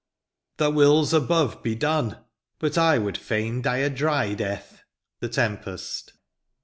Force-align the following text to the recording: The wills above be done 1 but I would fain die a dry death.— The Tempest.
The 0.57 0.71
wills 0.71 1.13
above 1.13 1.61
be 1.61 1.75
done 1.75 2.07
1 2.13 2.17
but 2.57 2.75
I 2.75 2.97
would 2.97 3.19
fain 3.19 3.61
die 3.61 3.77
a 3.77 3.89
dry 3.91 4.33
death.— 4.33 4.81
The 5.19 5.29
Tempest. 5.29 6.13